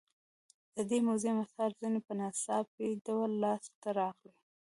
[0.75, 4.31] د دې موزیم اثار ځینې په ناڅاپي ډول لاس ته راغلي.